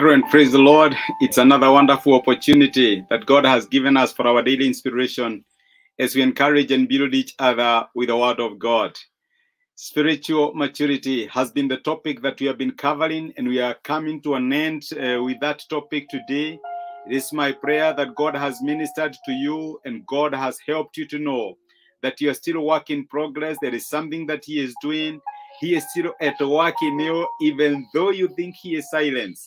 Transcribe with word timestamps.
Brethren, 0.00 0.22
praise 0.30 0.50
the 0.50 0.58
Lord. 0.58 0.96
It's 1.20 1.36
another 1.36 1.70
wonderful 1.70 2.14
opportunity 2.14 3.04
that 3.10 3.26
God 3.26 3.44
has 3.44 3.66
given 3.66 3.98
us 3.98 4.14
for 4.14 4.26
our 4.26 4.42
daily 4.42 4.66
inspiration 4.66 5.44
as 5.98 6.14
we 6.14 6.22
encourage 6.22 6.72
and 6.72 6.88
build 6.88 7.12
each 7.12 7.34
other 7.38 7.86
with 7.94 8.08
the 8.08 8.16
Word 8.16 8.40
of 8.40 8.58
God. 8.58 8.96
Spiritual 9.74 10.54
maturity 10.54 11.26
has 11.26 11.52
been 11.52 11.68
the 11.68 11.76
topic 11.76 12.22
that 12.22 12.40
we 12.40 12.46
have 12.46 12.56
been 12.56 12.70
covering, 12.70 13.34
and 13.36 13.46
we 13.46 13.60
are 13.60 13.74
coming 13.84 14.22
to 14.22 14.36
an 14.36 14.50
end 14.54 14.84
uh, 14.94 15.22
with 15.22 15.38
that 15.40 15.62
topic 15.68 16.08
today. 16.08 16.58
It 17.06 17.16
is 17.16 17.30
my 17.34 17.52
prayer 17.52 17.92
that 17.92 18.14
God 18.14 18.34
has 18.34 18.62
ministered 18.62 19.14
to 19.26 19.32
you 19.32 19.82
and 19.84 20.06
God 20.06 20.34
has 20.34 20.58
helped 20.66 20.96
you 20.96 21.06
to 21.08 21.18
know 21.18 21.58
that 22.02 22.22
you 22.22 22.30
are 22.30 22.34
still 22.34 22.64
work 22.64 22.88
in 22.88 23.06
progress. 23.06 23.58
There 23.60 23.74
is 23.74 23.86
something 23.86 24.26
that 24.28 24.46
He 24.46 24.60
is 24.60 24.74
doing. 24.80 25.20
He 25.60 25.74
is 25.76 25.84
still 25.90 26.14
at 26.22 26.40
work 26.40 26.76
in 26.80 26.98
you, 26.98 27.28
even 27.42 27.86
though 27.92 28.12
you 28.12 28.28
think 28.28 28.54
He 28.62 28.76
is 28.76 28.88
silent. 28.90 29.38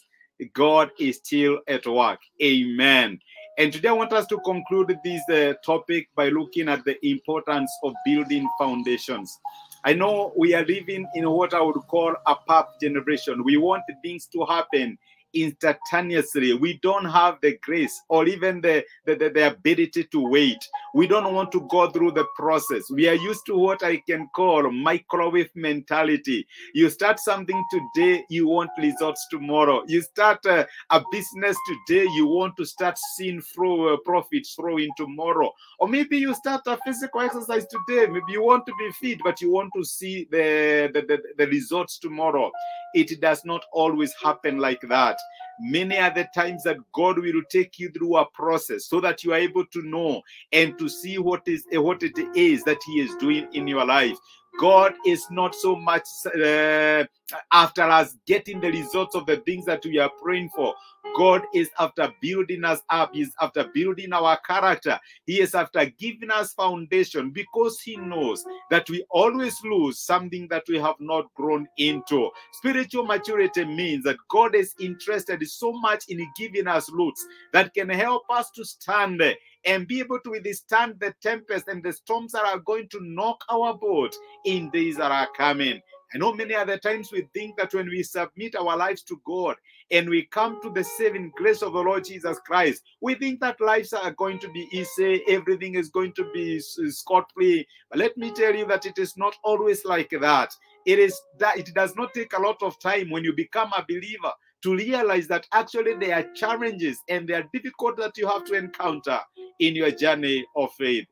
God 0.53 0.91
is 0.99 1.17
still 1.17 1.59
at 1.67 1.85
work. 1.85 2.19
Amen. 2.41 3.19
And 3.57 3.71
today 3.71 3.89
I 3.89 3.93
want 3.93 4.13
us 4.13 4.25
to 4.27 4.39
conclude 4.39 4.97
this 5.03 5.21
uh, 5.29 5.53
topic 5.63 6.09
by 6.15 6.29
looking 6.29 6.69
at 6.69 6.83
the 6.85 6.97
importance 7.05 7.71
of 7.83 7.93
building 8.03 8.49
foundations. 8.57 9.39
I 9.85 9.93
know 9.93 10.33
we 10.35 10.55
are 10.55 10.65
living 10.65 11.05
in 11.13 11.29
what 11.29 11.53
I 11.53 11.61
would 11.61 11.75
call 11.87 12.15
a 12.25 12.35
pop 12.35 12.79
generation. 12.81 13.43
We 13.43 13.57
want 13.57 13.83
things 14.01 14.25
to 14.27 14.45
happen 14.45 14.97
instantaneously. 15.33 16.53
We 16.53 16.79
don't 16.81 17.05
have 17.05 17.39
the 17.41 17.57
grace 17.61 18.01
or 18.09 18.27
even 18.27 18.61
the, 18.61 18.83
the, 19.05 19.15
the, 19.15 19.29
the, 19.29 19.47
ability 19.47 20.05
to 20.05 20.27
wait. 20.27 20.67
We 20.93 21.07
don't 21.07 21.33
want 21.33 21.51
to 21.53 21.61
go 21.69 21.89
through 21.89 22.11
the 22.11 22.25
process. 22.35 22.89
We 22.91 23.07
are 23.09 23.15
used 23.15 23.45
to 23.47 23.57
what 23.57 23.83
I 23.83 23.97
can 23.97 24.27
call 24.35 24.69
microwave 24.71 25.49
mentality. 25.55 26.47
You 26.73 26.89
start 26.89 27.19
something 27.19 27.63
today, 27.71 28.25
you 28.29 28.47
want 28.47 28.71
results 28.77 29.27
tomorrow. 29.29 29.83
You 29.87 30.01
start 30.01 30.45
uh, 30.45 30.65
a 30.89 31.03
business 31.11 31.57
today, 31.87 32.07
you 32.13 32.27
want 32.27 32.55
to 32.57 32.65
start 32.65 32.97
seeing 33.15 33.41
through 33.41 33.93
uh, 33.93 33.97
profits 34.05 34.53
flowing 34.53 34.89
tomorrow. 34.97 35.51
Or 35.79 35.87
maybe 35.87 36.17
you 36.17 36.33
start 36.33 36.61
a 36.67 36.77
physical 36.85 37.21
exercise 37.21 37.65
today. 37.65 38.07
Maybe 38.07 38.31
you 38.31 38.43
want 38.43 38.65
to 38.67 38.73
be 38.77 38.91
fit, 38.91 39.19
but 39.23 39.41
you 39.41 39.51
want 39.51 39.71
to 39.75 39.83
see 39.83 40.27
the, 40.29 40.89
the, 40.93 41.01
the, 41.01 41.21
the 41.37 41.47
results 41.47 41.97
tomorrow. 41.97 42.51
It 42.93 43.19
does 43.19 43.43
not 43.43 43.65
always 43.71 44.13
happen 44.21 44.59
like 44.59 44.81
that 44.81 45.17
many 45.59 45.97
are 45.97 46.13
the 46.13 46.27
times 46.33 46.63
that 46.63 46.77
God 46.93 47.19
will 47.19 47.41
take 47.49 47.79
you 47.79 47.89
through 47.91 48.17
a 48.17 48.25
process 48.25 48.87
so 48.87 48.99
that 49.01 49.23
you 49.23 49.33
are 49.33 49.37
able 49.37 49.65
to 49.67 49.81
know 49.83 50.21
and 50.51 50.77
to 50.79 50.89
see 50.89 51.17
what 51.17 51.47
is 51.47 51.65
what 51.71 52.03
it 52.03 52.17
is 52.35 52.63
that 52.63 52.79
He 52.85 52.99
is 52.99 53.15
doing 53.15 53.47
in 53.53 53.67
your 53.67 53.85
life. 53.85 54.17
God 54.59 54.93
is 55.05 55.25
not 55.31 55.55
so 55.55 55.75
much 55.75 56.03
uh, 56.27 57.03
after 57.51 57.81
us 57.83 58.15
getting 58.27 58.59
the 58.61 58.71
results 58.71 59.15
of 59.15 59.25
the 59.25 59.37
things 59.37 59.65
that 59.65 59.83
we 59.83 59.97
are 59.97 60.11
praying 60.21 60.49
for. 60.49 60.75
God 61.15 61.43
is 61.53 61.69
after 61.79 62.11
building 62.21 62.63
us 62.63 62.81
up. 62.89 63.13
He's 63.13 63.31
after 63.41 63.65
building 63.73 64.13
our 64.13 64.37
character. 64.45 64.99
He 65.25 65.41
is 65.41 65.53
after 65.55 65.85
giving 65.85 66.31
us 66.31 66.53
foundation 66.53 67.31
because 67.31 67.79
He 67.81 67.97
knows 67.97 68.43
that 68.71 68.89
we 68.89 69.05
always 69.09 69.55
lose 69.63 69.99
something 69.99 70.47
that 70.49 70.63
we 70.67 70.79
have 70.79 70.95
not 70.99 71.33
grown 71.35 71.67
into. 71.77 72.29
Spiritual 72.53 73.05
maturity 73.05 73.65
means 73.65 74.03
that 74.05 74.17
God 74.29 74.55
is 74.55 74.73
interested 74.79 75.45
so 75.47 75.71
much 75.73 76.05
in 76.09 76.25
giving 76.37 76.67
us 76.67 76.89
roots 76.91 77.25
that 77.51 77.73
can 77.73 77.89
help 77.89 78.23
us 78.29 78.49
to 78.51 78.65
stand 78.65 79.21
and 79.65 79.87
be 79.87 79.99
able 79.99 80.19
to 80.19 80.31
withstand 80.31 80.99
the 80.99 81.13
tempest 81.21 81.67
and 81.67 81.83
the 81.83 81.93
storms 81.93 82.31
that 82.31 82.45
are 82.45 82.59
going 82.59 82.87
to 82.89 82.99
knock 83.01 83.43
our 83.49 83.73
boat 83.77 84.15
in 84.45 84.69
days 84.71 84.97
that 84.97 85.11
are 85.11 85.27
coming. 85.37 85.81
I 86.13 86.19
know 86.19 86.31
many 86.33 86.53
other 86.53 86.77
times 86.77 87.11
we 87.11 87.27
think 87.33 87.57
that 87.57 87.73
when 87.73 87.87
we 87.87 88.03
submit 88.03 88.55
our 88.55 88.77
lives 88.77 89.01
to 89.03 89.19
God 89.25 89.55
and 89.89 90.07
we 90.07 90.25
come 90.25 90.61
to 90.61 90.69
the 90.69 90.83
saving 90.83 91.31
grace 91.35 91.63
of 91.63 91.73
the 91.73 91.79
Lord 91.79 92.05
Jesus 92.05 92.37
Christ, 92.45 92.83
we 93.01 93.15
think 93.15 93.39
that 93.39 93.59
lives 93.59 93.93
are 93.93 94.11
going 94.11 94.37
to 94.39 94.49
be 94.49 94.67
easy, 94.71 95.23
everything 95.27 95.73
is 95.73 95.89
going 95.89 96.13
to 96.13 96.29
be 96.31 96.59
scot 96.59 97.31
free. 97.33 97.65
But 97.89 97.99
let 97.99 98.15
me 98.15 98.31
tell 98.31 98.53
you 98.55 98.67
that 98.67 98.85
it 98.85 98.99
is 98.99 99.17
not 99.17 99.35
always 99.43 99.85
like 99.85 100.13
that. 100.21 100.53
It 100.85 100.99
is 100.99 101.19
that 101.39 101.57
it 101.57 101.73
does 101.73 101.95
not 101.95 102.13
take 102.13 102.37
a 102.37 102.41
lot 102.41 102.61
of 102.61 102.79
time 102.79 103.09
when 103.09 103.23
you 103.23 103.33
become 103.33 103.71
a 103.75 103.85
believer 103.87 104.31
to 104.63 104.75
realize 104.75 105.27
that 105.27 105.47
actually 105.51 105.95
there 105.95 106.15
are 106.15 106.31
challenges 106.33 106.99
and 107.09 107.27
there 107.27 107.41
are 107.41 107.49
difficulties 107.53 108.05
that 108.05 108.17
you 108.17 108.27
have 108.27 108.45
to 108.45 108.53
encounter 108.53 109.19
in 109.59 109.75
your 109.75 109.91
journey 109.91 110.45
of 110.55 110.71
faith. 110.73 111.07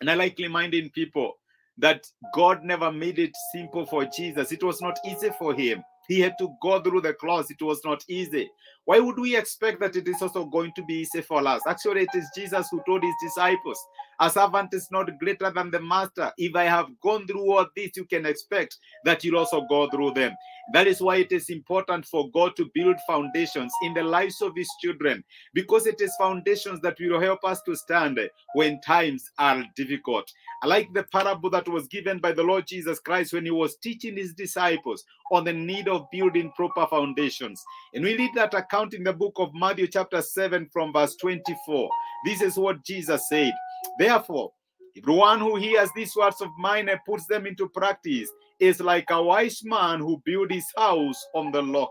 And 0.00 0.10
I 0.10 0.14
like 0.14 0.36
reminding 0.38 0.90
people 0.90 1.34
that 1.78 2.06
God 2.34 2.64
never 2.64 2.92
made 2.92 3.18
it 3.18 3.32
simple 3.52 3.86
for 3.86 4.04
Jesus. 4.04 4.52
It 4.52 4.62
was 4.62 4.80
not 4.80 4.98
easy 5.06 5.30
for 5.38 5.54
him. 5.54 5.82
He 6.08 6.20
had 6.20 6.36
to 6.38 6.54
go 6.60 6.80
through 6.82 7.02
the 7.02 7.14
cross. 7.14 7.50
It 7.50 7.62
was 7.62 7.80
not 7.84 8.04
easy. 8.08 8.50
Why 8.84 8.98
would 8.98 9.18
we 9.18 9.36
expect 9.36 9.78
that 9.80 9.94
it 9.94 10.08
is 10.08 10.20
also 10.20 10.44
going 10.44 10.72
to 10.74 10.84
be 10.84 10.94
easy 10.94 11.20
for 11.20 11.46
us? 11.46 11.62
Actually, 11.68 12.02
it 12.02 12.14
is 12.14 12.28
Jesus 12.34 12.66
who 12.70 12.82
told 12.84 13.04
his 13.04 13.14
disciples, 13.22 13.78
A 14.18 14.28
servant 14.28 14.74
is 14.74 14.88
not 14.90 15.18
greater 15.20 15.50
than 15.50 15.70
the 15.70 15.80
master. 15.80 16.32
If 16.36 16.56
I 16.56 16.64
have 16.64 16.88
gone 17.00 17.26
through 17.26 17.48
all 17.48 17.66
this, 17.76 17.92
you 17.96 18.04
can 18.04 18.26
expect 18.26 18.76
that 19.04 19.22
you'll 19.22 19.38
also 19.38 19.64
go 19.68 19.88
through 19.88 20.14
them. 20.14 20.32
That 20.72 20.86
is 20.86 21.00
why 21.00 21.16
it 21.16 21.32
is 21.32 21.50
important 21.50 22.06
for 22.06 22.30
God 22.30 22.56
to 22.56 22.70
build 22.74 22.96
foundations 23.06 23.72
in 23.82 23.94
the 23.94 24.02
lives 24.02 24.40
of 24.42 24.52
his 24.56 24.68
children, 24.80 25.22
because 25.54 25.86
it 25.86 26.00
is 26.00 26.14
foundations 26.18 26.80
that 26.80 26.96
will 27.00 27.20
help 27.20 27.44
us 27.44 27.62
to 27.62 27.76
stand 27.76 28.18
when 28.54 28.80
times 28.80 29.30
are 29.38 29.64
difficult. 29.76 30.30
I 30.62 30.66
like 30.66 30.92
the 30.92 31.04
parable 31.04 31.50
that 31.50 31.68
was 31.68 31.88
given 31.88 32.18
by 32.18 32.32
the 32.32 32.42
Lord 32.42 32.66
Jesus 32.66 32.98
Christ 33.00 33.32
when 33.32 33.44
he 33.44 33.50
was 33.50 33.76
teaching 33.76 34.16
his 34.16 34.32
disciples 34.34 35.04
on 35.32 35.44
the 35.44 35.52
need 35.52 35.88
of 35.88 36.06
building 36.12 36.52
proper 36.52 36.86
foundations. 36.86 37.62
And 37.94 38.04
we 38.04 38.16
read 38.16 38.30
that 38.34 38.54
account 38.54 38.71
in 38.94 39.04
the 39.04 39.12
book 39.12 39.34
of 39.36 39.50
Matthew, 39.52 39.86
chapter 39.86 40.22
7, 40.22 40.66
from 40.72 40.94
verse 40.94 41.14
24. 41.16 41.90
This 42.24 42.40
is 42.40 42.56
what 42.56 42.82
Jesus 42.82 43.28
said. 43.28 43.52
Therefore, 43.98 44.50
everyone 44.96 45.40
who 45.40 45.56
hears 45.56 45.90
these 45.94 46.16
words 46.16 46.40
of 46.40 46.48
mine 46.58 46.88
and 46.88 46.98
puts 47.06 47.26
them 47.26 47.46
into 47.46 47.68
practice 47.68 48.30
is 48.60 48.80
like 48.80 49.10
a 49.10 49.22
wise 49.22 49.60
man 49.62 50.00
who 50.00 50.22
built 50.24 50.50
his 50.50 50.64
house 50.74 51.22
on 51.34 51.52
the 51.52 51.62
rock. 51.62 51.90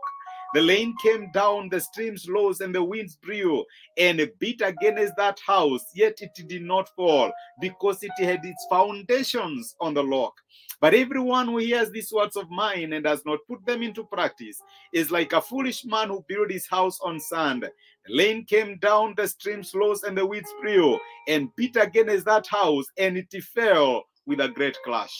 The 0.53 0.65
rain 0.65 0.93
came 1.01 1.31
down, 1.31 1.69
the 1.69 1.79
streams 1.79 2.27
rose, 2.27 2.59
and 2.59 2.75
the 2.75 2.83
winds 2.83 3.15
blew 3.15 3.63
and 3.97 4.29
beat 4.39 4.61
against 4.61 5.15
that 5.15 5.39
house, 5.45 5.85
yet 5.93 6.17
it 6.21 6.31
did 6.47 6.61
not 6.63 6.89
fall 6.95 7.31
because 7.61 8.03
it 8.03 8.11
had 8.17 8.43
its 8.43 8.65
foundations 8.69 9.75
on 9.79 9.93
the 9.93 10.05
rock. 10.05 10.33
But 10.81 10.93
everyone 10.93 11.47
who 11.47 11.57
hears 11.57 11.91
these 11.91 12.11
words 12.11 12.35
of 12.35 12.49
mine 12.49 12.93
and 12.93 13.03
does 13.03 13.23
not 13.25 13.39
put 13.47 13.65
them 13.65 13.81
into 13.81 14.03
practice 14.03 14.61
is 14.93 15.09
like 15.11 15.31
a 15.31 15.41
foolish 15.41 15.85
man 15.85 16.09
who 16.09 16.25
built 16.27 16.51
his 16.51 16.67
house 16.67 16.99
on 17.01 17.19
sand. 17.19 17.69
The 18.07 18.17
rain 18.17 18.43
came 18.45 18.77
down, 18.79 19.13
the 19.15 19.27
streams 19.27 19.73
rose, 19.73 20.03
and 20.03 20.17
the 20.17 20.25
winds 20.25 20.53
blew 20.61 20.99
and 21.27 21.55
beat 21.55 21.77
against 21.77 22.25
that 22.25 22.47
house, 22.47 22.85
and 22.97 23.15
it 23.15 23.31
fell 23.43 24.03
with 24.25 24.41
a 24.41 24.49
great 24.49 24.77
clash 24.83 25.17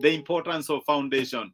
the 0.00 0.12
importance 0.12 0.70
of 0.70 0.84
foundation. 0.84 1.52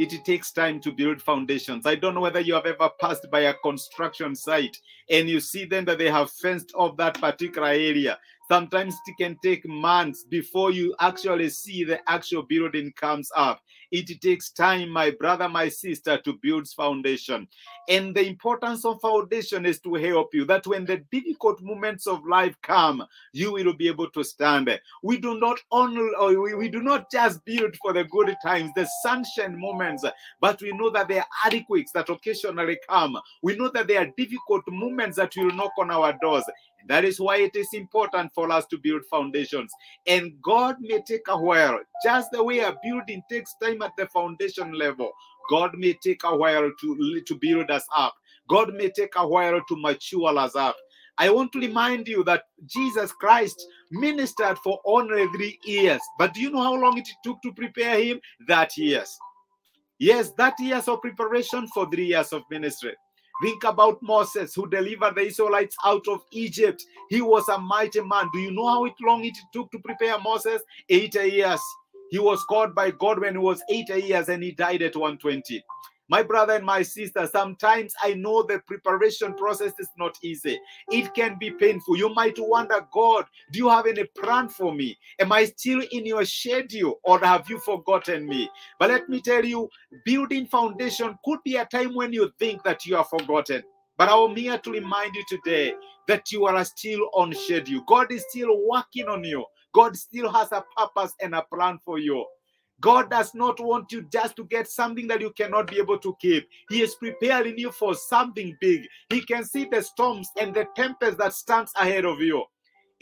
It 0.00 0.24
takes 0.24 0.50
time 0.50 0.80
to 0.80 0.92
build 0.92 1.20
foundations. 1.20 1.84
I 1.84 1.94
don't 1.94 2.14
know 2.14 2.22
whether 2.22 2.40
you 2.40 2.54
have 2.54 2.64
ever 2.64 2.88
passed 2.98 3.30
by 3.30 3.40
a 3.40 3.52
construction 3.52 4.34
site 4.34 4.74
and 5.10 5.28
you 5.28 5.40
see 5.40 5.66
then 5.66 5.84
that 5.84 5.98
they 5.98 6.10
have 6.10 6.30
fenced 6.30 6.72
off 6.74 6.96
that 6.96 7.20
particular 7.20 7.68
area. 7.68 8.18
Sometimes 8.50 8.96
it 9.06 9.22
can 9.22 9.36
take 9.42 9.68
months 9.68 10.24
before 10.24 10.70
you 10.70 10.94
actually 11.00 11.50
see 11.50 11.84
the 11.84 12.00
actual 12.10 12.44
building 12.44 12.94
comes 12.96 13.30
up. 13.36 13.60
It 13.90 14.20
takes 14.20 14.50
time, 14.50 14.90
my 14.90 15.10
brother, 15.10 15.48
my 15.48 15.68
sister, 15.68 16.18
to 16.18 16.38
build 16.42 16.68
foundation. 16.68 17.48
And 17.88 18.14
the 18.14 18.26
importance 18.26 18.84
of 18.84 19.00
foundation 19.00 19.66
is 19.66 19.80
to 19.80 19.94
help 19.94 20.32
you 20.32 20.44
that 20.44 20.66
when 20.66 20.84
the 20.84 20.98
difficult 21.10 21.60
moments 21.60 22.06
of 22.06 22.24
life 22.24 22.54
come, 22.62 23.04
you 23.32 23.52
will 23.52 23.72
be 23.72 23.88
able 23.88 24.08
to 24.10 24.22
stand. 24.22 24.70
We 25.02 25.18
do 25.18 25.40
not 25.40 25.58
only, 25.72 26.36
we, 26.36 26.54
we 26.54 26.68
do 26.68 26.82
not 26.82 27.10
just 27.10 27.44
build 27.44 27.76
for 27.76 27.92
the 27.92 28.04
good 28.04 28.36
times, 28.44 28.70
the 28.76 28.88
sunshine 29.02 29.58
moments, 29.58 30.04
but 30.40 30.60
we 30.62 30.72
know 30.72 30.90
that 30.90 31.08
there 31.08 31.22
are 31.22 31.52
earthquakes 31.52 31.90
that 31.92 32.08
occasionally 32.08 32.78
come. 32.88 33.18
We 33.42 33.56
know 33.56 33.70
that 33.70 33.88
there 33.88 34.02
are 34.02 34.12
difficult 34.16 34.64
moments 34.68 35.16
that 35.16 35.32
will 35.36 35.52
knock 35.52 35.72
on 35.78 35.90
our 35.90 36.16
doors. 36.20 36.44
That 36.88 37.04
is 37.04 37.20
why 37.20 37.36
it 37.36 37.54
is 37.56 37.68
important 37.72 38.32
for 38.34 38.50
us 38.50 38.66
to 38.66 38.78
build 38.78 39.02
foundations. 39.10 39.72
And 40.06 40.32
God 40.42 40.76
may 40.80 41.00
take 41.06 41.28
a 41.28 41.36
while, 41.36 41.80
just 42.04 42.30
the 42.32 42.42
way 42.42 42.60
a 42.60 42.76
building 42.82 43.22
takes 43.30 43.54
time 43.62 43.82
at 43.82 43.92
the 43.96 44.06
foundation 44.06 44.72
level. 44.72 45.10
God 45.48 45.76
may 45.76 45.94
take 46.02 46.22
a 46.24 46.36
while 46.36 46.70
to, 46.80 47.20
to 47.26 47.34
build 47.34 47.70
us 47.70 47.84
up. 47.96 48.14
God 48.48 48.74
may 48.74 48.90
take 48.90 49.14
a 49.16 49.26
while 49.26 49.60
to 49.68 49.76
mature 49.76 50.36
us 50.38 50.56
up. 50.56 50.76
I 51.18 51.28
want 51.28 51.52
to 51.52 51.60
remind 51.60 52.08
you 52.08 52.24
that 52.24 52.44
Jesus 52.66 53.12
Christ 53.12 53.62
ministered 53.90 54.56
for 54.58 54.80
only 54.86 55.26
three 55.28 55.58
years. 55.64 56.00
But 56.18 56.32
do 56.32 56.40
you 56.40 56.50
know 56.50 56.62
how 56.62 56.74
long 56.74 56.96
it 56.96 57.08
took 57.22 57.42
to 57.42 57.52
prepare 57.52 58.02
him? 58.02 58.20
That 58.48 58.76
years. 58.76 59.18
Yes, 59.98 60.30
that 60.38 60.58
years 60.58 60.88
of 60.88 61.02
preparation 61.02 61.68
for 61.68 61.90
three 61.90 62.06
years 62.06 62.32
of 62.32 62.42
ministry. 62.50 62.94
Think 63.42 63.64
about 63.64 64.02
Moses 64.02 64.54
who 64.54 64.68
delivered 64.68 65.14
the 65.14 65.22
Israelites 65.22 65.76
out 65.84 66.06
of 66.08 66.20
Egypt. 66.32 66.84
He 67.08 67.22
was 67.22 67.48
a 67.48 67.58
mighty 67.58 68.00
man. 68.02 68.28
Do 68.32 68.38
you 68.38 68.50
know 68.50 68.66
how 68.68 68.94
long 69.06 69.24
it 69.24 69.36
took 69.52 69.70
to 69.72 69.78
prepare 69.78 70.18
Moses? 70.20 70.62
Eight 70.88 71.14
years. 71.14 71.60
He 72.10 72.18
was 72.18 72.44
called 72.44 72.74
by 72.74 72.90
God 72.90 73.20
when 73.20 73.34
he 73.34 73.38
was 73.38 73.62
eight 73.70 73.88
years 73.88 74.28
and 74.28 74.42
he 74.42 74.52
died 74.52 74.82
at 74.82 74.96
120. 74.96 75.62
My 76.10 76.24
brother 76.24 76.54
and 76.54 76.66
my 76.66 76.82
sister, 76.82 77.24
sometimes 77.28 77.94
I 78.02 78.14
know 78.14 78.42
the 78.42 78.58
preparation 78.66 79.32
process 79.34 79.72
is 79.78 79.88
not 79.96 80.18
easy. 80.24 80.58
It 80.90 81.14
can 81.14 81.36
be 81.38 81.52
painful. 81.52 81.96
You 81.96 82.12
might 82.12 82.34
wonder, 82.36 82.84
God, 82.92 83.26
do 83.52 83.60
you 83.60 83.68
have 83.68 83.86
any 83.86 84.02
plan 84.18 84.48
for 84.48 84.74
me? 84.74 84.98
Am 85.20 85.30
I 85.30 85.44
still 85.44 85.80
in 85.92 86.04
your 86.04 86.24
schedule 86.24 86.98
or 87.04 87.20
have 87.20 87.48
you 87.48 87.60
forgotten 87.60 88.26
me? 88.26 88.50
But 88.80 88.90
let 88.90 89.08
me 89.08 89.20
tell 89.20 89.44
you, 89.44 89.68
building 90.04 90.46
foundation 90.46 91.16
could 91.24 91.38
be 91.44 91.54
a 91.56 91.64
time 91.64 91.94
when 91.94 92.12
you 92.12 92.32
think 92.40 92.64
that 92.64 92.84
you 92.84 92.96
are 92.96 93.04
forgotten. 93.04 93.62
But 93.96 94.08
I'm 94.08 94.34
here 94.34 94.58
to 94.58 94.70
remind 94.72 95.14
you 95.14 95.24
today 95.28 95.74
that 96.08 96.32
you 96.32 96.44
are 96.46 96.64
still 96.64 97.08
on 97.14 97.32
schedule. 97.34 97.84
God 97.86 98.10
is 98.10 98.24
still 98.30 98.66
working 98.66 99.06
on 99.06 99.22
you. 99.22 99.44
God 99.72 99.96
still 99.96 100.32
has 100.32 100.50
a 100.50 100.64
purpose 100.76 101.14
and 101.22 101.36
a 101.36 101.42
plan 101.42 101.78
for 101.84 102.00
you. 102.00 102.26
God 102.80 103.10
does 103.10 103.34
not 103.34 103.60
want 103.60 103.92
you 103.92 104.02
just 104.02 104.36
to 104.36 104.44
get 104.44 104.68
something 104.68 105.06
that 105.08 105.20
you 105.20 105.30
cannot 105.30 105.66
be 105.66 105.78
able 105.78 105.98
to 105.98 106.16
keep. 106.20 106.48
He 106.70 106.80
is 106.82 106.94
preparing 106.94 107.58
you 107.58 107.72
for 107.72 107.94
something 107.94 108.56
big. 108.60 108.86
He 109.10 109.20
can 109.20 109.44
see 109.44 109.66
the 109.66 109.82
storms 109.82 110.28
and 110.38 110.54
the 110.54 110.66
tempest 110.74 111.18
that 111.18 111.34
stands 111.34 111.72
ahead 111.76 112.04
of 112.04 112.20
you. 112.20 112.44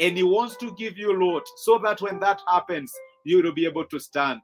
And 0.00 0.16
he 0.16 0.22
wants 0.22 0.56
to 0.56 0.75
give 0.76 0.96
you 0.96 1.19
lot 1.19 1.42
so 1.58 1.78
that 1.84 2.00
when 2.00 2.19
that 2.20 2.40
happens, 2.48 2.92
you 3.25 3.42
will 3.42 3.52
be 3.52 3.66
able 3.66 3.84
to 3.84 3.98
stand. 3.98 4.40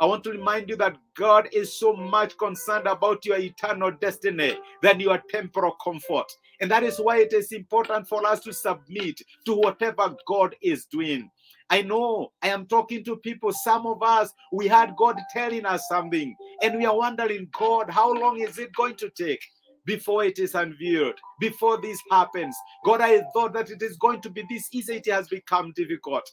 I 0.00 0.06
want 0.06 0.22
to 0.24 0.30
remind 0.30 0.68
you 0.68 0.76
that 0.76 0.96
God 1.16 1.48
is 1.52 1.72
so 1.78 1.92
much 1.92 2.38
concerned 2.38 2.86
about 2.86 3.24
your 3.26 3.38
eternal 3.38 3.90
destiny 3.90 4.56
than 4.80 5.00
your 5.00 5.18
temporal 5.28 5.72
comfort. 5.82 6.26
And 6.60 6.70
that 6.70 6.84
is 6.84 6.98
why 7.00 7.18
it 7.18 7.32
is 7.32 7.50
important 7.52 8.06
for 8.06 8.24
us 8.24 8.40
to 8.40 8.52
submit 8.52 9.20
to 9.46 9.54
whatever 9.54 10.14
God 10.26 10.54
is 10.62 10.84
doing. 10.86 11.30
I 11.70 11.82
know 11.82 12.32
I 12.42 12.48
am 12.48 12.66
talking 12.66 13.04
to 13.04 13.16
people. 13.16 13.52
Some 13.52 13.86
of 13.86 14.02
us, 14.02 14.32
we 14.52 14.68
had 14.68 14.96
God 14.96 15.18
telling 15.32 15.66
us 15.66 15.86
something, 15.88 16.36
and 16.62 16.78
we 16.78 16.86
are 16.86 16.96
wondering, 16.96 17.48
God, 17.58 17.90
how 17.90 18.12
long 18.12 18.40
is 18.40 18.58
it 18.58 18.74
going 18.74 18.96
to 18.96 19.10
take? 19.10 19.44
Before 19.84 20.22
it 20.22 20.38
is 20.38 20.54
unveiled, 20.54 21.14
before 21.40 21.80
this 21.80 21.98
happens, 22.10 22.54
God, 22.84 23.00
I 23.00 23.22
thought 23.32 23.54
that 23.54 23.70
it 23.70 23.80
is 23.82 23.96
going 23.96 24.20
to 24.20 24.30
be 24.30 24.44
this 24.50 24.68
easy. 24.70 24.96
It 24.96 25.06
has 25.06 25.28
become 25.28 25.72
difficult. 25.74 26.30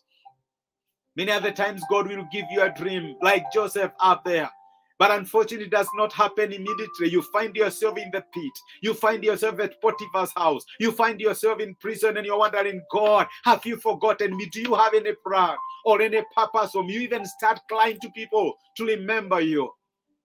Many 1.15 1.31
other 1.31 1.51
times, 1.51 1.81
God 1.89 2.07
will 2.07 2.27
give 2.31 2.45
you 2.51 2.61
a 2.61 2.69
dream, 2.69 3.15
like 3.21 3.51
Joseph 3.53 3.91
up 3.99 4.25
there. 4.25 4.49
But 4.97 5.11
unfortunately, 5.11 5.67
it 5.67 5.71
does 5.71 5.89
not 5.95 6.13
happen 6.13 6.53
immediately. 6.53 7.09
You 7.09 7.21
find 7.21 7.55
yourself 7.55 7.97
in 7.97 8.11
the 8.11 8.23
pit. 8.33 8.51
You 8.81 8.93
find 8.93 9.23
yourself 9.23 9.59
at 9.59 9.81
Potiphar's 9.81 10.31
house. 10.35 10.63
You 10.79 10.91
find 10.91 11.19
yourself 11.19 11.59
in 11.59 11.75
prison 11.75 12.15
and 12.15 12.25
you're 12.25 12.37
wondering, 12.37 12.81
God, 12.91 13.27
have 13.43 13.65
you 13.65 13.75
forgotten 13.77 14.37
me? 14.37 14.45
Do 14.45 14.61
you 14.61 14.73
have 14.73 14.93
any 14.93 15.11
plan 15.25 15.57
or 15.83 16.01
any 16.01 16.21
purpose? 16.33 16.75
Or 16.75 16.83
you 16.85 17.01
even 17.01 17.25
start 17.25 17.59
crying 17.69 17.99
to 18.01 18.09
people 18.11 18.53
to 18.77 18.85
remember 18.85 19.41
you. 19.41 19.69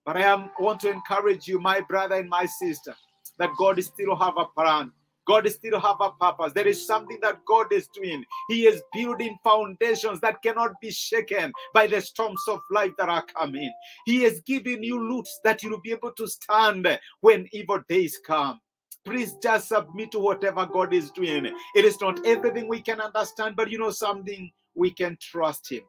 But 0.07 0.17
I 0.17 0.23
am, 0.23 0.51
want 0.61 0.81
to 0.81 0.91
encourage 0.91 1.49
you, 1.49 1.61
my 1.61 1.81
brother 1.81 2.15
and 2.15 2.29
my 2.29 2.47
sister, 2.47 2.95
that 3.39 3.51
God 3.59 3.83
still 3.83 4.15
have 4.15 4.35
a 4.37 4.45
plan. 4.45 4.93
God 5.27 5.49
still 5.49 5.81
have 5.81 5.97
a 6.01 6.11
purpose. 6.13 6.53
There 6.53 6.69
is 6.69 6.87
something 6.87 7.19
that 7.23 7.45
God 7.47 7.73
is 7.73 7.89
doing. 7.95 8.25
He 8.49 8.67
is 8.67 8.83
building 8.93 9.39
foundations 9.45 10.21
that 10.21 10.43
cannot 10.43 10.73
be 10.81 10.91
shaken 10.91 11.53
by 11.75 11.87
the 11.87 12.01
storms 12.01 12.43
of 12.49 12.61
life 12.71 12.93
that 12.99 13.09
are 13.09 13.25
coming. 13.39 13.73
He 14.07 14.25
is 14.25 14.43
giving 14.47 14.83
you 14.83 14.99
roots 15.01 15.41
that 15.45 15.63
you 15.63 15.71
will 15.71 15.81
be 15.81 15.93
able 15.93 16.13
to 16.13 16.27
stand 16.27 16.87
when 17.21 17.49
evil 17.53 17.81
days 17.89 18.19
come. 18.27 18.61
Please 19.05 19.35
just 19.43 19.69
submit 19.69 20.13
to 20.13 20.19
whatever 20.19 20.67
God 20.67 20.93
is 20.95 21.11
doing. 21.11 21.47
It 21.75 21.85
is 21.85 22.01
not 22.01 22.25
everything 22.27 22.69
we 22.69 22.83
can 22.83 23.01
understand, 23.01 23.57
but 23.57 23.71
you 23.71 23.79
know 23.79 23.91
something, 23.91 24.51
we 24.75 24.91
can 24.91 25.17
trust 25.21 25.71
Him 25.73 25.83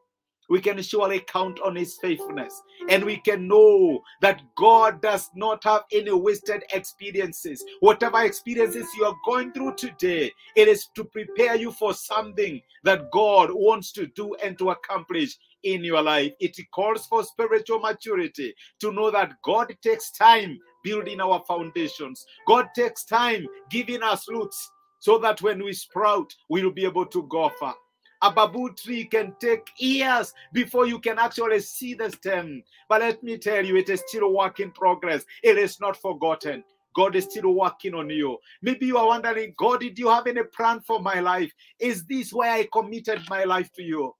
we 0.48 0.60
can 0.60 0.82
surely 0.82 1.20
count 1.20 1.60
on 1.60 1.76
his 1.76 1.96
faithfulness. 2.00 2.60
And 2.88 3.04
we 3.04 3.18
can 3.18 3.48
know 3.48 4.02
that 4.20 4.42
God 4.56 5.00
does 5.00 5.30
not 5.34 5.64
have 5.64 5.84
any 5.92 6.12
wasted 6.12 6.64
experiences. 6.72 7.64
Whatever 7.80 8.22
experiences 8.22 8.86
you 8.98 9.04
are 9.04 9.16
going 9.24 9.52
through 9.52 9.74
today, 9.74 10.32
it 10.56 10.68
is 10.68 10.88
to 10.94 11.04
prepare 11.04 11.56
you 11.56 11.72
for 11.72 11.94
something 11.94 12.60
that 12.84 13.10
God 13.10 13.50
wants 13.52 13.92
to 13.92 14.06
do 14.08 14.34
and 14.42 14.58
to 14.58 14.70
accomplish 14.70 15.38
in 15.62 15.84
your 15.84 16.02
life. 16.02 16.32
It 16.40 16.56
calls 16.72 17.06
for 17.06 17.22
spiritual 17.24 17.80
maturity 17.80 18.54
to 18.80 18.92
know 18.92 19.10
that 19.10 19.34
God 19.42 19.74
takes 19.82 20.10
time 20.10 20.58
building 20.82 21.20
our 21.20 21.42
foundations, 21.46 22.26
God 22.46 22.68
takes 22.74 23.04
time 23.04 23.46
giving 23.70 24.02
us 24.02 24.28
roots 24.28 24.70
so 24.98 25.18
that 25.18 25.40
when 25.42 25.62
we 25.62 25.72
sprout, 25.72 26.34
we 26.48 26.62
will 26.62 26.72
be 26.72 26.84
able 26.84 27.06
to 27.06 27.22
go 27.24 27.50
far. 27.60 27.74
A 28.22 28.30
bamboo 28.30 28.72
tree 28.74 29.04
can 29.04 29.34
take 29.40 29.68
years 29.78 30.32
before 30.52 30.86
you 30.86 31.00
can 31.00 31.18
actually 31.18 31.58
see 31.60 31.94
the 31.94 32.10
stem. 32.10 32.62
But 32.88 33.00
let 33.00 33.22
me 33.22 33.36
tell 33.36 33.64
you, 33.64 33.76
it 33.76 33.88
is 33.88 34.02
still 34.06 34.24
a 34.24 34.30
work 34.30 34.60
in 34.60 34.70
progress. 34.70 35.24
It 35.42 35.58
is 35.58 35.80
not 35.80 35.96
forgotten. 35.96 36.62
God 36.94 37.16
is 37.16 37.24
still 37.24 37.52
working 37.52 37.94
on 37.94 38.10
you. 38.10 38.38
Maybe 38.60 38.86
you 38.86 38.96
are 38.96 39.06
wondering, 39.06 39.54
God, 39.56 39.80
did 39.80 39.98
you 39.98 40.08
have 40.08 40.26
any 40.26 40.44
plan 40.44 40.80
for 40.80 41.00
my 41.00 41.20
life? 41.20 41.52
Is 41.80 42.04
this 42.04 42.32
why 42.32 42.58
I 42.60 42.68
committed 42.72 43.22
my 43.28 43.44
life 43.44 43.72
to 43.74 43.82
you? 43.82 44.14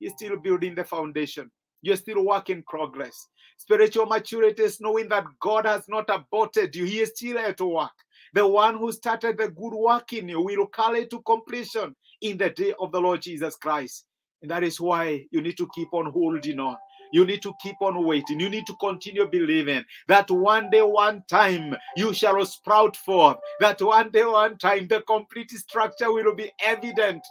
You're 0.00 0.12
still 0.16 0.36
building 0.38 0.74
the 0.74 0.84
foundation. 0.84 1.50
You're 1.82 1.96
still 1.96 2.24
work 2.24 2.50
in 2.50 2.62
progress. 2.64 3.28
Spiritual 3.58 4.06
maturity 4.06 4.62
is 4.62 4.80
knowing 4.80 5.08
that 5.10 5.24
God 5.40 5.66
has 5.66 5.84
not 5.88 6.10
aborted 6.10 6.74
you. 6.74 6.84
He 6.84 7.00
is 7.00 7.12
still 7.14 7.38
at 7.38 7.60
work. 7.60 7.90
The 8.34 8.46
one 8.46 8.76
who 8.76 8.92
started 8.92 9.38
the 9.38 9.48
good 9.48 9.72
work 9.72 10.12
in 10.12 10.28
you 10.28 10.40
will 10.40 10.66
carry 10.66 11.02
it 11.02 11.10
to 11.10 11.22
completion 11.22 11.94
in 12.20 12.38
the 12.38 12.50
day 12.50 12.74
of 12.80 12.92
the 12.92 13.00
Lord 13.00 13.22
Jesus 13.22 13.56
Christ. 13.56 14.04
And 14.42 14.50
that 14.50 14.62
is 14.62 14.80
why 14.80 15.26
you 15.30 15.40
need 15.40 15.56
to 15.56 15.68
keep 15.74 15.88
on 15.92 16.06
holding 16.10 16.60
on. 16.60 16.76
You 17.12 17.24
need 17.24 17.42
to 17.42 17.54
keep 17.62 17.76
on 17.80 18.04
waiting. 18.04 18.40
You 18.40 18.50
need 18.50 18.66
to 18.66 18.74
continue 18.80 19.26
believing 19.26 19.84
that 20.08 20.30
one 20.30 20.70
day, 20.70 20.82
one 20.82 21.22
time, 21.28 21.76
you 21.96 22.12
shall 22.12 22.44
sprout 22.44 22.96
forth. 22.96 23.38
That 23.60 23.80
one 23.80 24.10
day, 24.10 24.24
one 24.24 24.58
time, 24.58 24.88
the 24.88 25.02
complete 25.02 25.50
structure 25.52 26.12
will 26.12 26.34
be 26.34 26.50
evident. 26.62 27.22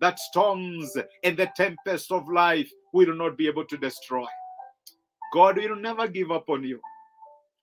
That 0.00 0.18
storms 0.18 0.96
and 1.22 1.36
the 1.36 1.50
tempest 1.56 2.12
of 2.12 2.28
life 2.28 2.70
will 2.92 3.14
not 3.14 3.36
be 3.36 3.46
able 3.46 3.64
to 3.66 3.76
destroy. 3.76 4.26
God 5.32 5.56
will 5.56 5.76
never 5.76 6.08
give 6.08 6.30
up 6.30 6.48
on 6.48 6.62
you. 6.62 6.80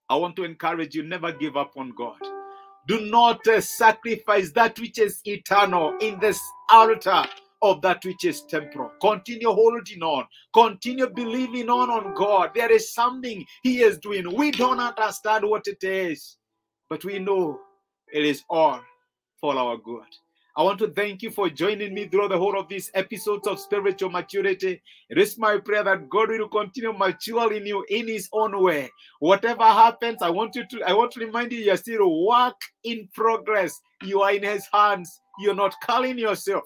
I 0.10 0.16
want 0.16 0.36
to 0.38 0.44
encourage 0.44 0.94
you 0.94 1.04
never 1.04 1.32
give 1.32 1.56
up 1.56 1.72
on 1.78 1.94
God. 1.98 2.41
Do 2.88 3.02
not 3.02 3.48
uh, 3.48 3.62
sacrifice 3.62 4.52
that 4.54 4.80
which 4.80 5.00
is 5.00 5.22
eternal 5.26 5.98
in 6.00 6.20
this 6.20 6.42
altar 6.72 7.24
of 7.62 7.82
that 7.82 8.04
which 8.06 8.26
is 8.26 8.42
temporal. 8.44 8.92
Continue 9.02 9.52
holding 9.52 10.04
on. 10.04 10.26
Continue 10.54 11.10
believing 11.10 11.70
on 11.70 11.90
on 11.92 12.14
God. 12.16 12.52
There 12.56 12.72
is 12.72 12.94
something 12.94 13.46
He 13.64 13.82
is 13.82 14.00
doing. 14.00 14.36
We 14.36 14.52
don't 14.52 14.80
understand 14.80 15.46
what 15.50 15.68
it 15.68 15.84
is, 15.84 16.38
but 16.90 17.06
we 17.06 17.20
know 17.20 17.60
it 18.14 18.26
is 18.26 18.44
all 18.50 18.82
for 19.42 19.56
our 19.58 19.78
good. 19.78 20.04
I 20.58 20.64
want 20.64 20.80
to 20.80 20.90
thank 20.90 21.22
you 21.22 21.32
for 21.32 21.50
joining 21.50 21.94
me 21.94 22.08
through 22.08 22.28
the 22.28 22.38
whole 22.38 22.60
of 22.60 22.68
these 22.68 22.92
episodes 22.94 23.48
of 23.48 23.60
spiritual 23.60 24.10
maturity. 24.10 24.82
It 25.10 25.18
is 25.18 25.38
my 25.38 25.58
prayer 25.58 25.84
that 25.84 26.10
God 26.10 26.30
will 26.30 26.50
continue 26.50 26.92
maturing 26.92 27.66
you 27.66 27.86
in 27.90 28.08
His 28.08 28.28
own 28.34 28.62
way. 28.62 28.90
Whatever 29.20 29.64
happens, 29.64 30.22
I 30.22 30.30
want 30.30 30.56
you 30.56 30.66
to 30.68 30.82
I 30.84 30.94
want 30.94 31.12
to 31.14 31.22
remind 31.22 31.54
you 31.54 31.60
you're 31.60 31.78
still 31.78 32.26
work 32.26 32.60
in 32.84 33.08
progress. 33.14 33.80
You 34.04 34.22
are 34.22 34.34
in 34.34 34.44
His 34.44 34.68
hands. 34.74 35.22
You're 35.40 35.56
not 35.56 35.74
calling 35.84 36.18
yourself. 36.18 36.64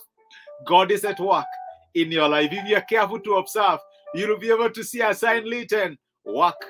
God 0.66 0.92
is 0.92 1.06
at 1.06 1.20
work 1.20 1.46
in 1.94 2.12
your 2.12 2.28
life. 2.28 2.50
If 2.52 2.68
you're 2.68 2.82
careful 2.82 3.20
to 3.20 3.36
observe, 3.36 3.80
you'll 4.16 4.40
be 4.40 4.50
able 4.50 4.72
to 4.72 4.84
see 4.84 5.02
a 5.02 5.14
sign 5.14 5.44
written 5.44 5.98
work 6.26 6.66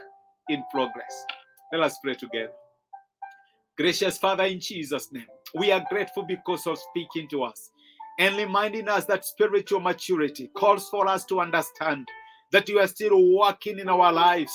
in 0.50 0.63
progress. 0.72 1.25
Let 1.72 1.81
us 1.81 1.98
pray 2.03 2.15
together. 2.15 2.51
Gracious 3.77 4.17
Father, 4.17 4.45
in 4.45 4.60
Jesus' 4.60 5.12
name, 5.12 5.25
we 5.54 5.72
are 5.72 5.86
grateful 5.90 6.24
because 6.24 6.66
of 6.68 6.78
speaking 6.78 7.28
to 7.30 7.44
us 7.44 7.72
and 8.20 8.36
reminding 8.38 8.88
us 8.88 9.06
that 9.06 9.25
spiritual 9.25 9.80
maturity 9.80 10.50
calls 10.56 10.90
for 10.90 11.08
us 11.08 11.25
to 11.25 11.40
understand 11.40 12.08
that 12.52 12.70
you 12.70 12.80
are 12.80 12.88
still 12.88 13.36
working 13.36 13.80
in 13.80 13.90
our 13.90 14.12
lives, 14.12 14.54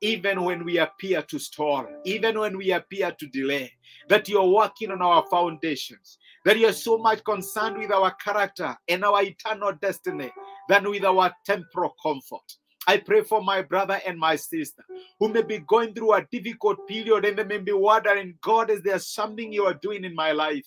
even 0.00 0.42
when 0.42 0.64
we 0.64 0.78
appear 0.78 1.22
to 1.22 1.38
stall, 1.38 1.86
even 2.04 2.38
when 2.38 2.56
we 2.56 2.72
appear 2.72 3.12
to 3.12 3.26
delay, 3.28 3.70
that 4.08 4.28
you 4.28 4.38
are 4.38 4.48
working 4.48 4.90
on 4.90 5.02
our 5.02 5.24
foundations, 5.30 6.18
that 6.44 6.58
you 6.58 6.66
are 6.66 6.72
so 6.72 6.98
much 6.98 7.22
concerned 7.24 7.78
with 7.78 7.92
our 7.92 8.12
character 8.14 8.74
and 8.88 9.04
our 9.04 9.22
eternal 9.22 9.72
destiny 9.80 10.32
than 10.68 10.88
with 10.88 11.04
our 11.04 11.32
temporal 11.44 11.94
comfort. 12.02 12.56
I 12.86 12.96
pray 12.98 13.22
for 13.22 13.42
my 13.42 13.62
brother 13.62 14.00
and 14.06 14.18
my 14.18 14.36
sister 14.36 14.84
who 15.20 15.28
may 15.28 15.42
be 15.42 15.58
going 15.58 15.94
through 15.94 16.14
a 16.14 16.26
difficult 16.30 16.86
period 16.88 17.24
and 17.24 17.38
they 17.38 17.44
may 17.44 17.58
be 17.58 17.72
wondering, 17.72 18.34
God, 18.40 18.70
is 18.70 18.82
there 18.82 18.98
something 18.98 19.52
you 19.52 19.64
are 19.66 19.74
doing 19.74 20.04
in 20.04 20.14
my 20.14 20.32
life? 20.32 20.66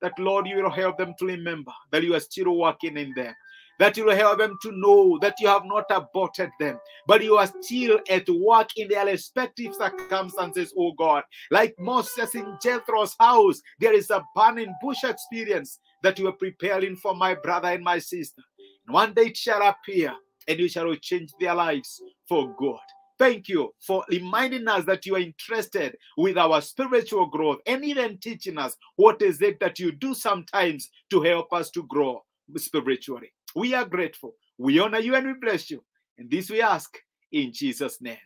That, 0.00 0.18
Lord, 0.18 0.46
you 0.46 0.56
will 0.56 0.70
help 0.70 0.96
them 0.96 1.14
to 1.18 1.26
remember 1.26 1.72
that 1.92 2.02
you 2.02 2.14
are 2.14 2.20
still 2.20 2.56
working 2.56 2.96
in 2.96 3.12
them. 3.14 3.34
That 3.78 3.96
you 3.96 4.06
will 4.06 4.16
help 4.16 4.38
them 4.38 4.58
to 4.62 4.72
know 4.72 5.18
that 5.20 5.40
you 5.40 5.48
have 5.48 5.64
not 5.64 5.84
aborted 5.90 6.50
them, 6.58 6.78
but 7.06 7.22
you 7.22 7.36
are 7.36 7.50
still 7.62 7.98
at 8.10 8.28
work 8.28 8.68
in 8.76 8.88
their 8.88 9.06
respective 9.06 9.74
circumstances, 9.74 10.72
oh 10.78 10.92
God. 10.92 11.24
Like 11.50 11.74
Moses 11.78 12.34
in 12.34 12.58
Jethro's 12.62 13.16
house, 13.18 13.60
there 13.78 13.94
is 13.94 14.10
a 14.10 14.22
burning 14.34 14.74
bush 14.82 15.04
experience 15.04 15.78
that 16.02 16.18
you 16.18 16.28
are 16.28 16.32
preparing 16.32 16.96
for 16.96 17.14
my 17.14 17.34
brother 17.34 17.68
and 17.68 17.82
my 17.82 17.98
sister. 17.98 18.42
One 18.86 19.14
day 19.14 19.26
it 19.26 19.36
shall 19.36 19.62
appear 19.62 20.14
and 20.48 20.58
you 20.58 20.68
shall 20.68 20.94
change 20.96 21.30
their 21.40 21.54
lives 21.54 22.00
for 22.28 22.54
good. 22.56 22.78
Thank 23.18 23.48
you 23.48 23.74
for 23.86 24.02
reminding 24.08 24.66
us 24.66 24.86
that 24.86 25.04
you 25.04 25.14
are 25.16 25.20
interested 25.20 25.94
with 26.16 26.38
our 26.38 26.62
spiritual 26.62 27.26
growth 27.26 27.58
and 27.66 27.84
even 27.84 28.16
teaching 28.16 28.56
us 28.56 28.74
what 28.96 29.20
is 29.20 29.42
it 29.42 29.60
that 29.60 29.78
you 29.78 29.92
do 29.92 30.14
sometimes 30.14 30.88
to 31.10 31.20
help 31.20 31.52
us 31.52 31.70
to 31.72 31.82
grow 31.82 32.22
spiritually. 32.56 33.30
We 33.54 33.74
are 33.74 33.84
grateful. 33.84 34.36
We 34.56 34.78
honor 34.78 35.00
you 35.00 35.14
and 35.16 35.26
we 35.26 35.34
bless 35.34 35.70
you. 35.70 35.84
And 36.16 36.30
this 36.30 36.48
we 36.48 36.62
ask 36.62 36.96
in 37.30 37.52
Jesus' 37.52 38.00
name. 38.00 38.16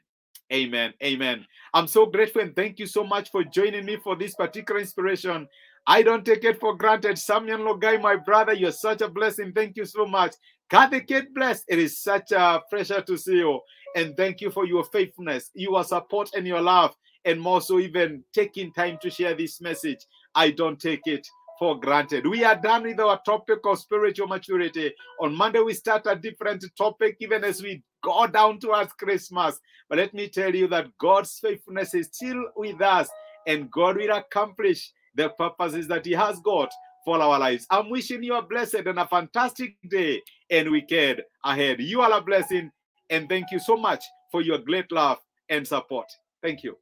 Amen. 0.53 0.95
Amen. 1.03 1.45
I'm 1.73 1.89
so 1.89 2.07
grateful 2.07 2.43
and 2.43 2.55
thank 2.55 2.79
you 2.79 2.87
so 2.87 3.03
much 3.03 3.31
for 3.31 3.43
joining 3.43 3.87
me 3.87 3.97
for 3.97 4.15
this 4.15 4.35
particular 4.35 4.81
inspiration. 4.81 5.49
I 5.87 6.03
don't 6.03 6.25
take 6.25 6.45
it 6.45 6.61
for 6.61 6.77
granted. 6.77 7.19
Samuel 7.19 7.59
Logai, 7.59 8.01
my 8.01 8.17
brother, 8.17 8.53
you're 8.55 8.73
such 8.73 9.03
a 9.03 9.09
blessing. 9.09 9.53
Thank 9.53 9.77
you 9.77 9.85
so 9.85 10.07
much. 10.07 10.35
Kathy 10.71 11.01
Kate 11.01 11.35
bless. 11.35 11.63
It 11.69 11.79
is 11.79 12.01
such 12.01 12.33
a 12.33 12.63
pleasure 12.71 13.03
to 13.03 13.19
see 13.19 13.37
you. 13.37 13.61
And 13.95 14.17
thank 14.17 14.41
you 14.41 14.51
for 14.51 14.67
your 14.67 14.85
faithfulness, 14.85 15.51
your 15.55 15.85
support, 15.85 16.31
and 16.35 16.47
your 16.47 16.61
love. 16.61 16.95
And 17.27 17.41
more 17.41 17.61
so, 17.61 17.79
even 17.79 18.25
taking 18.33 18.73
time 18.73 18.99
to 19.03 19.11
share 19.11 19.35
this 19.35 19.61
message. 19.61 19.99
I 20.35 20.51
don't 20.51 20.81
take 20.81 21.07
it 21.07 21.27
for 21.59 21.79
granted. 21.79 22.27
We 22.27 22.45
are 22.45 22.57
done 22.57 22.83
with 22.83 22.99
our 23.01 23.21
topic 23.25 23.61
of 23.65 23.79
spiritual 23.79 24.27
maturity. 24.27 24.93
On 25.21 25.35
Monday, 25.35 25.61
we 25.61 25.75
start 25.75 26.03
a 26.07 26.17
different 26.17 26.65
topic, 26.77 27.17
even 27.21 27.45
as 27.45 27.63
we 27.63 27.83
go 28.03 28.27
down 28.27 28.59
towards 28.59 28.93
Christmas. 28.95 29.59
But 29.89 29.99
let 29.99 30.15
me 30.15 30.29
tell 30.29 30.55
you 30.55 30.67
that 30.69 30.89
God's 30.99 31.39
faithfulness 31.39 31.95
is 31.95 32.09
still 32.13 32.43
with 32.57 32.81
us, 32.81 33.09
and 33.47 33.71
God 33.71 33.97
will 33.97 34.17
accomplish 34.17 34.93
the 35.15 35.29
purposes 35.31 35.89
that 35.89 36.07
He 36.07 36.13
has 36.13 36.39
got 36.41 36.73
for 37.05 37.21
our 37.21 37.39
lives. 37.39 37.67
I'm 37.71 37.91
wishing 37.91 38.23
you 38.23 38.35
a 38.35 38.43
blessed 38.43 38.75
and 38.87 38.99
a 38.99 39.07
fantastic 39.07 39.77
day 39.89 40.23
and 40.51 40.71
weekend 40.71 41.23
ahead. 41.45 41.81
You 41.81 42.01
are 42.01 42.13
a 42.13 42.21
blessing, 42.21 42.71
and 43.11 43.29
thank 43.29 43.51
you 43.51 43.59
so 43.59 43.77
much 43.77 44.03
for 44.31 44.41
your 44.41 44.59
great 44.59 44.91
love 44.91 45.19
and 45.49 45.67
support. 45.67 46.07
Thank 46.43 46.65
you. 46.65 46.77